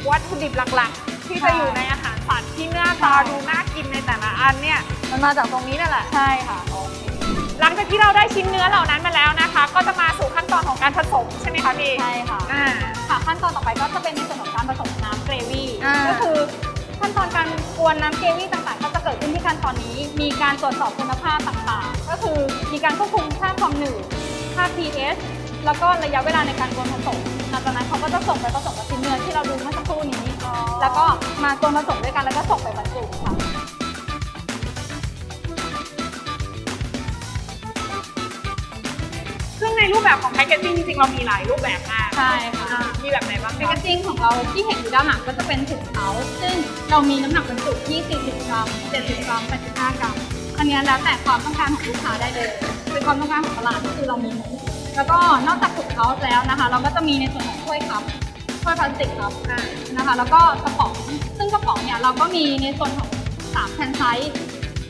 [0.08, 4.78] วัตถุดิบหลักๆ ที่จะอยู่ในอาหารสัตว์ที่หน้าตาดูน่ากินในแต่ละอันเนี่ย
[5.10, 6.58] มันมาจากตรงนี้นั่นแหละใช่ค่ะ
[7.60, 12.66] หลังจากที่เราได้ชิ้นเนื้อเหล่านั้นมาแล้วนะคะ ก็จะมาสู่ขั้นตอนของการผสมใช่ไหมคะพี่ใช่ค่ะอ่า
[13.08, 16.36] ค่ะขั้นตอนต่อไปก็จะเป็นในส่วนของการผสมน้ำเกรวี่อ่าก็คือ
[17.00, 22.38] ขั้นตอนการกวนน้ำเกรวี่ต่างๆ ก็จะเกิดขึ้นที่ขั้นตอนนี้ มีการตรวจสอบคุณภาพต่างๆ ก็คือ
[22.72, 24.02] มีการควบคุมค่าความหนืด
[24.54, 25.18] ค่า pH
[25.64, 27.18] แล้วก็ระยะเวลาในการกวนผสม
[27.50, 30.24] หลังจากนั้นเขาก็จะส่งไปผสมกับชิ้นเนื้อที่เราดูเมื่อสักครู่นี้
[30.80, 31.04] แล้วก็
[31.44, 33.32] มากวนผสมด้วยกันแล้วก็ส่งไปบรรจุค่ะ
[39.60, 46.06] ซึ่งในรูปแบบของแพคเกจจิ้งจริงๆเรามีหลายรูปแบบมากใช่ค่ะอ่ามีแบบไหนบ้างแพคะคเกจจิ้งของเราที่เห็นอยู่ด้านหลังก็จะเป็นถุงเท้า
[46.42, 46.54] ซึ่ง
[46.90, 50.16] เรามีน้ำหนักบรรจุที่ 40 กรัม 70 กรัม 85 กรัม
[50.58, 52.50] อันเนี้ยแล้วแต่ความต้องการของลูกค้าได้เลย
[52.92, 54.63] เป็นความต้องการของตลาดก็คือเรามีหมด
[54.96, 58.02] แล้วก็นอกจากถุงเท้าแล้วนะคะ เราก็จะมีในส่วนของถ้วยคัพ
[58.62, 59.32] ถ้วยพลาสติกครับ
[59.96, 60.92] นะคะ แล้วก็กระป๋อง
[61.38, 63.08] ซึ่งกระป๋องเนี่ยเราก็มีในส่วนของ
[63.42, 64.30] 3แผ่นไซส์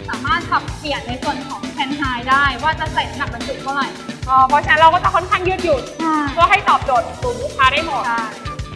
[0.08, 3.86] สามารถขับเปลี่ยนในส่วนของแผ่นไฮได้ว่าจะใส่น้ำหนักบรรจุเท่าไหร่
[4.28, 5.82] อ๋อเพราะฉะนั้นเราก็จะค่อนข้างยืดหยุ่น
[6.32, 8.22] เพื่อให้ตอบโจทย์กลุ่มลูกค้าได้หมดใช่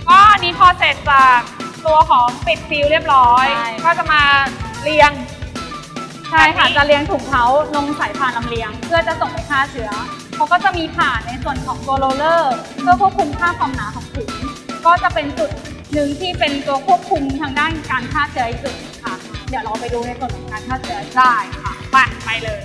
[0.08, 1.38] ก็อันนี้พอเสร็จจาก
[1.86, 4.22] ตัวของปิดซีลเรียบร้อยใช่ก็จะมา
[4.82, 5.10] เรียง
[6.30, 9.90] ใช่ค่ะจะเลี้ยงถุงเท้าลงสายพานลำเลียง เพื่อจะส่งไปฆ่าเชื้อ
[10.38, 14.30] เขาก็จะมีผ่านในส่วนของตัวโรลเลอร์เพื่อควบคุมค่าความหนาของถุง
[14.86, 15.50] ก็จะเป็นจุด
[15.92, 18.74] หนึ่งที่เป็นตัวควบคุมทางด้านการฆ่าเชื้ออีกจุด
[19.04, 19.14] ค่ะ
[19.48, 22.58] เดี๋ยวเราไปดูในส่วนของการฆ่าเชื้อได้ค่ะไปไปเลย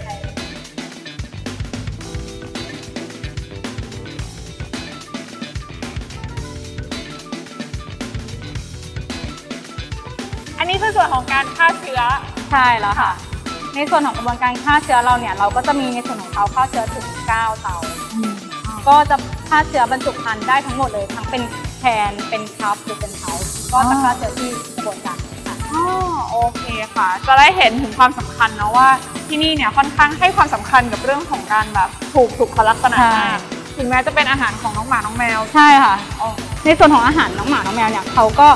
[10.60, 12.02] อันนี้คือส่วนของการฆ่าเชื้อ
[12.52, 13.12] ใช่แล้วค่ะ
[13.76, 17.78] ในส่วนของกระบวนการฆ่าเชื้อเราเนี่ยเราก็จะมีในส่วนของเตาฆ่าเชื้อถึง 9 เตา
[18.88, 19.16] ก็จะ
[19.50, 21.42] ฆ่าเชื้อบรรจุภัณฑ์ได้ทั้งหมดเลย ทั้งเป็น
[21.80, 23.34] แคนเป็นคัพหรือเป็นเทา
[23.74, 25.84] ก็จะฆ่าเชื้อที่กระบวนการนี้ค่ะอ๋อ
[26.32, 26.64] โอเค
[26.96, 28.88] ค่ะ จะได้เห็นถึงความสำคัญนะว่า
[29.28, 33.40] ที่นี่เนี่ยค่อนข้างให้ความสำคัญกับเรื่องของการแบบถูกสุขลักษณะใช่มาก
[33.78, 36.30] ถึงแม้จะเป็นอาหารของน้องหมาน้องแมวใช่ค่ะอ๋อ
[36.66, 38.48] ในส่วนของอาหารน้องหมาน้องแมวเนี่ยเขาก็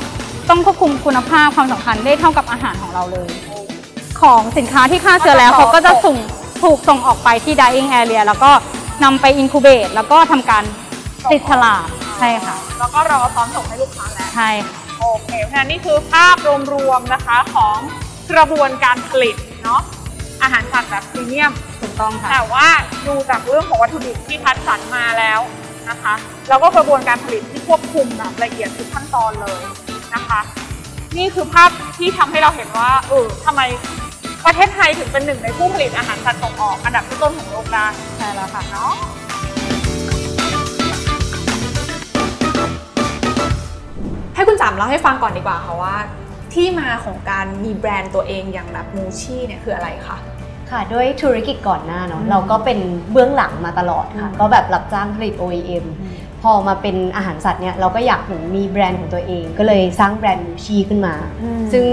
[0.48, 3.28] ต้องควบคุมคุณภาพความสำคัญได้เท่ากับอาหารของเราเลย
[4.20, 6.16] ของสินค้าที่ฆ่าเชื้อแล้วเขาก็จะส่ง
[6.62, 8.50] ถูกส่งออกไปที่ dying area แล้วก็
[9.04, 10.64] นำไป incubate แล้วก็ทำการ
[11.30, 11.84] ติดฉลาก
[12.18, 16.36] ใช่ค่ะ แล้วก็รอพร้อมส่งให้ลูกค้าแล้ว ใช่ค่ะ โอเคเพราะฉะนั้นนี่คือภาพ
[16.74, 17.78] รวมๆนะคะของ
[18.30, 19.80] กระบวนการผลิตเนาะ
[20.42, 22.66] อาหารสัตว์แบบพรีเมียม ถูกต้องค่ะ แต่ว่า
[23.06, 25.40] ดูจากเรื่องของวัตถุดิบที่คัดสรรมาแล้ว
[25.90, 26.14] นะคะ
[26.48, 29.60] แล้วก็กระบวนการผลิตที่ควบคุมแบบละเอียดทุกขั้นตอนเลย
[30.14, 30.40] นะคะ
[31.16, 33.60] นี่คือภาพที่ทำให้เราเห็นว่าเออทำไม
[34.46, 38.92] ประเทศไทยถึงเป็นหนึ่งในผู้ผลิตอาหารสัตว์ส่งออกอันดับต้นๆของโลกได้ใช่แล้วค่ะเนาะ
[44.34, 45.96] ให้คุณจำเล่าให้ฟังก่อนดีกว่าค่ะว่า
[46.54, 50.16] ที่มาของการมีแบรนด์ตัวเองอย่างแบบมูชี่เนี่ยคืออะไรคะ
[50.70, 52.78] ค่ะด้วยธุรกิจก่อนหน้าเนาะเราก็เป็น
[53.12, 55.84] เบื้องหลังมาตลอดค่ะ ก็แบบรับจ้างผลิต OEM
[56.42, 61.14] พอมาเป็นอาหารสัตว์เนี่ยเราก็อยากเหมือนมีแบรนด์ของตัวเอง ก็เลยสร้างแบรนด์มูชีขึ้นมา
[61.72, 61.84] ซึ่ง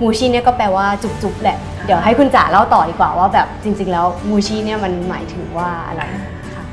[0.00, 6.02] มูชีเนี่ยก็แปลว่าจุกๆแหละเดี๋ยวให้คุณจ๋าเล่าต่อดีกว่าว่าแบบจริง ๆ แล้วมูชีเนี่ยมันหมายถึงว่าอะไร
[6.54, 6.64] ค่ะ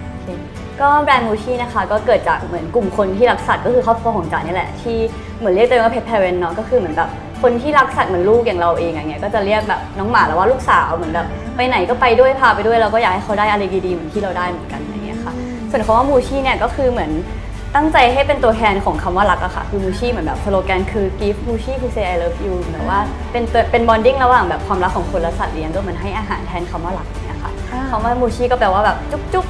[0.81, 4.97] ก็แบรนด์มูชี่นะคะก็เกิดจากเหมือนกลุ่มคนที่รักสัตว์ก็คือครอบครัวของจ๋านี่แหละที่
[5.39, 7.09] เหมือนเรียกตัวเองว่าเพ t แพ r เ n นเนาะก็คือเหมือนแบบ
[7.41, 15.33] คนที่รักสัตว์เหมือนลูกอย่างเราเองอย่างเงี้ยก็จะเรียกแบบน้องหมาแล้วว่าลูกสาวเหมือนแบบไปไหนก็ไปด้วยพาไปด้วยเราก็อยากให้เขาได้อะไรดีๆเหมือนที่เราได้เหมือนกันอย่างเงี้ยค่ะ
[15.71, 17.11] ส่วนคำว่ามูชี่เนี่ยก็คือเหมือน
[17.75, 22.99] ตั้งใจให้เป็นตัวแทนของคำว่ารักอะค่ะ คือมูชี่เหมือนแบบสโลแกนคือ give มูชี่คือ say I love you แบบว่า
[23.31, 27.51] เป็นตัวเป็น bonding ระหว่างแบบความรักของคนและสัตว์เลี้ยงก็เหมือนให้อาหารแทนคำว่ารักอย่างเงี้ยค่ะ
[27.91, 29.45] คำว่ามูชี่ก็แปลว่าแบบจุ๊บจุ๊บ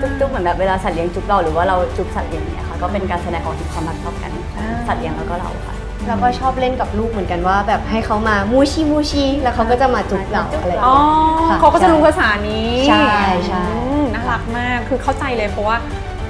[0.00, 5.74] จุ๊บๆเหมือนแบบเวลาสัตว์เลี้ยงจุ๊บเราหรือว่าเราจุ๊บสัตว์เลี้ยงเนี่ยค่ะก็เป็นการแสดงของความรักต่อกันของสัตว์เลี้ยงแล้วก็เราค่ะ
[6.06, 10.98] แล้วก็ชอบเล่นกับลูกเหมือนกันว่า แบบให้เขามามูชีมูชีแล้วเขาก็จะมาจุกเราอะไรอย่างอ๋อ
[11.36, 13.06] เงี้ยค่ะเขาก็จะรู้ภาษานี้ใช่
[13.48, 15.76] ใช่อืม น่ารักมาก คือเข้าใจเลยเพราะว่า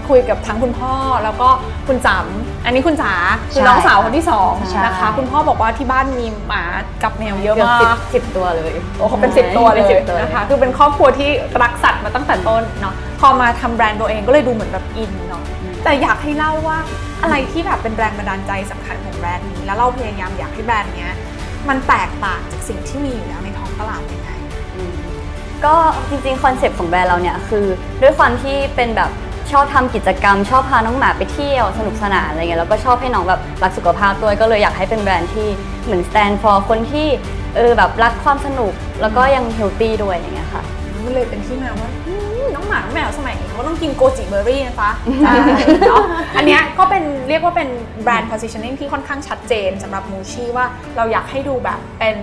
[0.09, 0.93] คุยกับทั้งคุณพ่อ
[1.25, 1.49] แล้วก็
[1.89, 3.13] คุณจำอันนี้คุณจ๋า
[3.53, 6.65] คือน้องสาวคนที่สองใช่นะคะ คุณพ่อบอกว่าที่บ้านมีหมา
[7.03, 11.31] กับแมวเยอะเกือบมาสิบกสิบตัวเลยโอ้เขาเป็นสิบตัวเลยป็นสิบตัวเลยนะคะคือเป็นครอบครัวที่
[11.63, 15.43] รักสัตว์มาตั้งแต่ต้นเนาะพอมาทำแบรนด์ตัวเองก็เลยดูเหมือนแบบอินเนาะ
[15.85, 16.79] แต่อยากให้เล่าว่า
[17.23, 21.13] อะไรที่แบบเป็นแรงบันดาลใจสำคัญของแบรนด์นี้ แล้วเราพยายามอยากให้แบรนด์เนี้ย
[21.69, 24.40] มันแตกต่างจากสิ่งที่มีอยู่แล้วในท้องตลาดยังไงอืม
[25.65, 25.75] ก็
[26.09, 27.67] จริงๆคอนเซปต์ของแบรนด์เราเนี่ยคือ
[28.03, 29.11] ด้วยความที่เป็นแบบ
[29.51, 35.49] ชอบทำกิจกรรม ชอบพาน้องหมาไปเที่ยวสนุกสนานอะไรเงี้ยแล้วก็ชอบให้น้องแบบรักสุขภาพด้วยก็เลยอยากให้เป็นแบรนด์ที่
[35.85, 37.09] เหมือน stand for คนที่
[37.57, 40.63] เออแบบรักความสนุกแล้วก็ยังเฮลตี้ด้วยอย่างเงี้ยค่ะ
[41.05, 44.91] มันเลยเป็นที่มาว่าอืมน้องหมาน้องแมวสมัยนี้เขาต้องกินโกจิเบอร์รี่นะจ๊ะ
[45.23, 45.35] ใช่
[45.89, 46.05] เนาะ
[46.37, 47.69] อันเนี้ยก็เป็นเรียกว่าเป็น
[48.03, 52.17] แบรนด์ positioning ที่ค่อนข้างชัดเจนสำหรับมูชี่ว่าเราอยากให้ดูแบบเป็น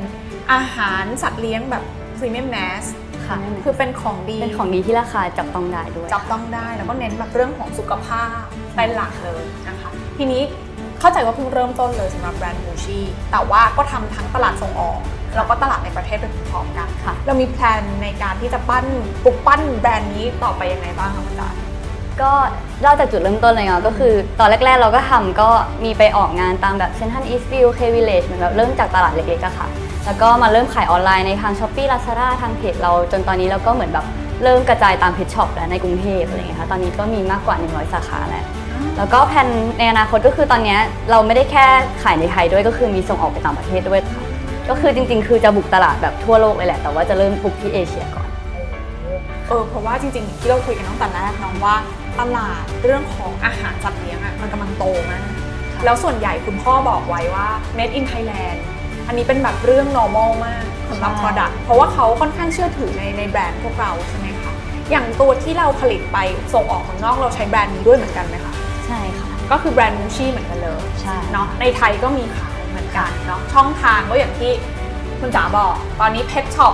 [0.52, 1.84] อาหารสัตว์เลี้ยงแบบ
[2.18, 2.84] premium mass
[3.28, 8.30] ค่ะ คือเป็นของดีเป็นของดีที่ราคาจับต้องได้ด้วยจับต้องได้แล้วก็เน้นแบบเรื่องของสุขภาพ
[8.76, 10.42] เป็นหลักเลยนะคะ ทีนี้
[11.00, 15.00] เข้าใจว่าเพิ่งเริ่มต้นเลยสำหรับแบรนด์มูชี่แต่ว่าก็ทำทั้งตลาดส่งออก
[15.36, 18.86] แล้วก็ตลาดในประเทศไปพร้อมๆกันค่ะ เรามี plan ในการที่จะปั้น
[19.24, 21.60] ปลุกปั้นแบรนด์นี้ต่อไปยังไงบ้างคะอาจารย์
[22.22, 22.32] ก็
[22.82, 25.50] เล่าจากจุดเริ่มต้นเลยเนาะก็คือ ตอนแรก ๆ เราก็ทำก็
[25.84, 29.68] มีไปออกงานตามแบบเซ็นทรัลอีสต์วิลล์ เควิลเลจเหมือนแบบเริ่มจากตลาดเล็กๆอะค่ะ
[30.08, 34.06] แล้วก็มาเริ่มขายออนไลน์ในทาง Shopee Lazada ทางเพจเราจนตอนนี้เราก็เหมือนแบบ
[34.44, 38.46] เริ่มกระจายตามเพจช็อปแล้วในกรุงเทพอะไรอย่างเงี้ยค่ะตอนนี้ก็มีมากกว่า 100 สาขาแล้ว
[38.98, 40.80] แล้วก็แผนในอนาคตก็คือตอนเนี้ย
[41.12, 41.66] เราไม่ได้แค่
[42.04, 44.24] ขายในไทยด้วยก็คือมีส่งออกไปต่างประเทศด้วยค่ะ
[44.70, 48.28] ก็คือจริง ๆ คือจะบุกตลาดแบบทั่วโลกเลยแหละ แต่ว่าจะเริ่มบุกที่เอเชียก่อน
[49.48, 51.76] เออเพราะว่าจริงๆที่เราคุยกันตั้งแต่แรกน้องว่า
[52.20, 55.22] ตลาดเรื่องของอาหารสัตว์เลี้ยงอะมันกำลังโตมาก
[55.86, 58.58] แล้วส่วนใหญ่คุณพ่อบอกไว้ว่า made in Thailand
[59.08, 64.54] อันนี้เป็นแบบเรื่อง normal มากสำหรับใช่ product เพราะว่าเขาค่อนข้างเชื่อถือในในแบรนด์พวกเราใช่ไหมคะ
[64.92, 66.18] อย่างตัวที่เราผลิตไป
[66.54, 68.54] ส่งออกข้างนอกเราใช้แบรนด์นี้ด้วยเหมือนกันไหมคะ
[68.88, 74.52] ใช่ค่ะ ก็คือแบรนด์มูชี่เหมือนกันเลยใช่ เนาะ ในไทยก็มีขายเหมือนกันเนาะ ช่องทางก็อย่างที่
[75.20, 76.74] คุณจัมบอก ตอนนี้เพ t ช็อป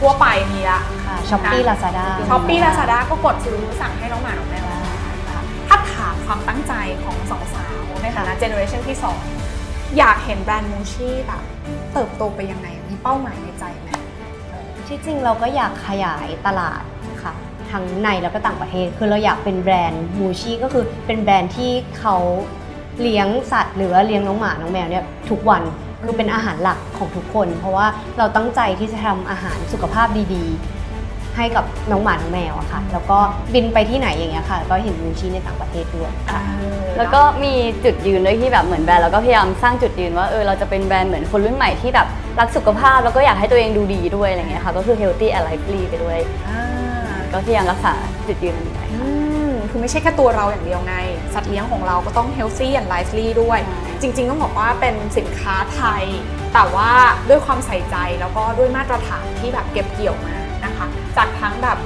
[0.00, 6.72] ทั่วไปมีละค่ะ Shopee Lazada Shopee Lazada ก็กดซื้อสั่งให้น้องหมาน้องแมวได้ค่ะถ้าถามความตั้งใจ
[7.04, 9.12] ของสองสาวในฐานะเจเนอเรชันที่2อ
[9.98, 11.42] อยากเห็นแบรนด์มูชี่แบบ
[11.92, 13.88] เติบโตไปยังไง มีเป้าหมายในใจไหม
[14.86, 16.82] ที่จริงเราก็อยากขยายตลาด
[17.22, 17.32] ค่ะ
[17.70, 22.16] ทั้งในแล้วก็ต่างประเทศ คือเราอยากเป็นแบรนด์มูชี่ก็คือเป็นแบรนด์ที่เขา
[23.00, 25.62] เลี้ยงสัตว์หรือว่าเลี้ยงน้องหมาน้องแมวเนี่ยทุกวัน
[26.04, 27.86] คือเป็นอาหารหลักของทุกคน เพราะว่า
[28.18, 30.79] เราตั้งใจที่จะทำอาหารสุขภาพดีๆ
[31.40, 33.18] ให้กับน้องหมาน้องแมวอะค่ะ แล้วก็
[33.54, 36.12] บินไปที่ไหนอย่างเงี้ยค่ะก็เห็นมูชีในต่างประเทศด้วย
[36.96, 42.06] แล้วก็มีจุดยืนด้วยที่แบบเหมือนแบรนด์เราก็พยายามสร้างจุดยืนว่าเออเราจะเป็นแบรนด์เหมือนคนรุ่นใหม่ที่แบบ
[42.40, 46.60] รักสุขภาพแล้วก็อยากให้ตัวเองดูดีด้วยอะไรเงี้ยค่ะก็คือ healthy and lively ไปด้วยอ่า
[47.32, 47.94] ก็พยายามรักษา
[48.28, 49.02] จุดยืนนั้นไว้อื
[49.50, 50.94] มคือไม่ใช่แค่ตัวเราอย่างเดียวไง
[51.34, 56.04] สัตว์เลี้ยงของเราก็ต้อง healthy and lively ด้วย ใช่ จริง ๆ ต้องบอกว่าเป็นสินค้าไทย
[56.54, 56.90] แต่ว่า
[57.28, 60.39] ด้วยความใส่ใจแล้วก็ด้วยมาตรฐานที่แบบเก็บเกี่ยวมานะคะ
[61.20, 61.78] จากทั้งแบบ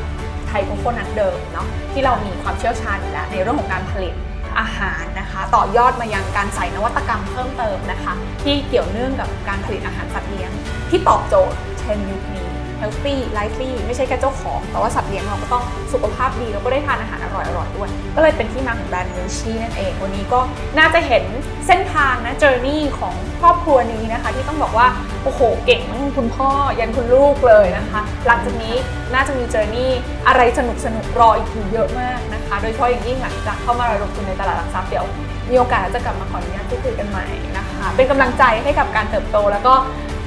[0.49, 4.14] ไทยโคโคนัทเดิมเนาะที่เรามีความเชี่ยวชาญอยู่แล้วในเรื่องของการผลิต
[4.61, 8.12] อาหารนะคะต่อยอดมายังการใส่นวัตกรรมเพิ่มเติมนะคะ
[8.44, 10.51] ที่เกี่ยวเนื่องกับการผลิตอาหารสัตว์เลี้ยง
[10.90, 12.54] ที่ตอบโจทย์เทรนด์ยุคนี้
[12.85, 20.40] healthy lively ไม่ใช่แค่เจ้าของ แต่ว่าสัตว์เลี้ยงเราก็ต้องสุขภาพดีแล้วก็ได้ทานอาหารอร่อยๆด้วย ก็เลยเป็นที่มาของแบรนด์มูชีนั่นเอง วันนี้ก็
[20.79, 21.25] น่าจะเห็น
[21.66, 24.87] เส้นทางนะ journey ของครอบครัวนี้นะคะ ที่ต้องบอกว่า
[25.25, 28.75] โอ้โห เก่งทั้งคุณพ่อยันคุณลูกเลยนะคะ หลังจากนี้
[29.14, 29.90] น่าจะมี journey
[30.27, 35.07] อะไรสนุกสนุกๆรออีกอยู่เยอะมากนะคะ โดยเฉพาะอย่างยิ่งหลังจากเข้ามาระดมทุนในตลาดหลักทรัพย์เดี๋ยว
[35.51, 39.75] มีโอกาสจะกลับมาขออนุญาตพูดคุยกันใหม่นะคะ เป็นกำลังใจให้กับการเติบโตแล้วก็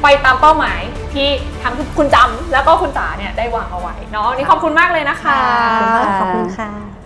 [0.04, 0.82] ไปตามเป้าหมาย
[1.18, 1.30] ที่
[1.64, 5.38] ทั้งคุณจำแล้วก็คุณจ๋าเนี่ยได้วางเอาไว้เนาะนี่ขอบคุณมากเลยนะคะ
[6.20, 6.97] ขอบคุณค่ะ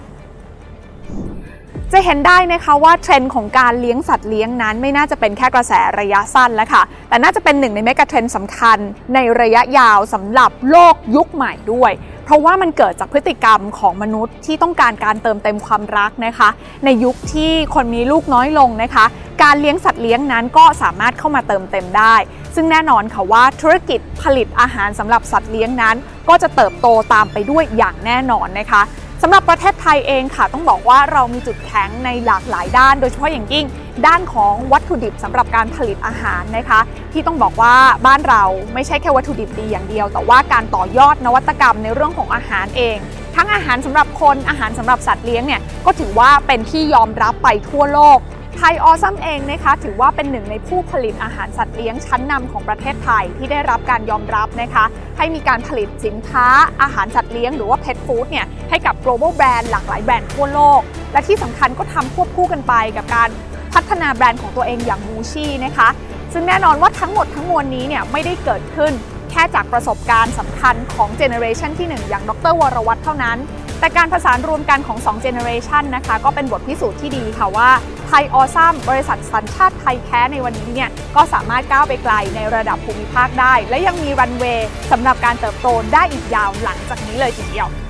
[1.94, 8.78] จะเห็นได้นะคะว่าเทรนด์ของการเลี้ยงสัตว์เลี้ยงนั้น ไม่น่าจะเป็นแค่กระแสระยะสั้นแล้วค่ะ แต่น่าจะเป็นหนึ่งในเมกะเทรนด์สำคัญ
[9.14, 11.92] ในระยะยาวสำหรับโลกยุคใหม่ด้วย
[12.26, 16.50] เพราะว่ามันเกิดจากพฤติกรรมของมนุษย์ที่ต้องการการเติมเต็มความรักนะคะ
[16.86, 19.06] ในยุคที่คนมีลูกน้อยลงนะคะ
[19.44, 22.16] การเลี้ยงสัตว์เลี้ยงนั้นก็สามารถเข้ามาเติมเต็มได้
[22.56, 25.96] ซึ่งแน่นอนค่ะว่าธุรกิจผลิตอาหารสำหรับสัตว์เลี้ยงนั้น
[26.30, 28.82] ก็จะเติบโตตามไปด้วยอย่างแน่นอนนะคะ
[29.24, 33.66] สำหรับประเทศไทยเองค่ะ ต้องบอกว่าเรามีจุดแข็งในหลากหลายด้าน โดยเฉพาะอย่างยิ่ง
[34.08, 36.80] ด้านของวัตถุดิบสำหรับการผลิตอาหารนะคะ
[37.14, 42.98] ที่ต้องบอกว่าบ้านเราไม่ใช่แค่วัตถุดิบดีอย่างเดียว แต่ว่าการต่อยอดนวัตกรรมในเรื่องของอาหารเอง
[43.36, 48.20] ทั้งอาหารสำหรับคนอาหารสำหรับสัตว์เลี้ยงเนี่ยก็ถือว่าเป็นที่ยอมรับไปทั่วโลก
[48.58, 54.86] ไทยออซัมเองนะคะถือว่าเป็นหนึ่งในผู้ผลิตอาหารสัตว์เลี้ยงชั้นนำของประเทศไทยที่ได้รับการยอมรับนะคะ
[55.18, 56.48] ให้มีการผลิตสินค้า
[56.82, 60.82] อาหารสัตว์เลี้ยงหรือว่า pet food เนี่ยให้กับ global brand หลากหลายแบรนด์ทั่วโลก
[61.14, 63.30] และที่สำคัญก็ทำควบคู่กันไปกับการ
[63.74, 65.90] พัฒนาแบรนด์ของตัวเองอย่างมูชี่นะคะ
[66.34, 68.94] ซึ่งแน่นอนว่าทั้งหมดทั้งมวลนี้เนี่ยไม่ได้เกิดขึ้น
[69.32, 73.38] แค่จากประสบการณ์สำคัญของเจเนอเรชันที่ 1 อย่างดรวรวัตรเท่านั้น
[73.80, 77.70] แต่การผสานรวมกันของ2 generation นะคะก็เป็นบทพิสูจน์ที่ดีค่ะว่า
[78.12, 87.81] ทยออซัมบริษัทสัญชาติไทยแท้ในวันนี้เนี่ยก็สามารถก้าวไปไกลในระดับภูมิภาคได้ และยังมีรันเวย์สำหรับการเติบโตได้อีกยาวหลังจากนี้เลยทีเดียว